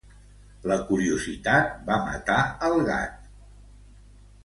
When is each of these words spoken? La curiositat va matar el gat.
La 0.71 0.77
curiositat 0.87 1.77
va 1.91 2.01
matar 2.09 2.41
el 2.71 2.77
gat. 2.91 3.25